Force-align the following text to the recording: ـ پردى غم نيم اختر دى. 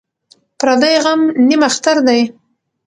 ـ 0.31 0.57
پردى 0.59 0.91
غم 1.03 1.21
نيم 1.47 1.61
اختر 1.69 1.97
دى. 2.07 2.21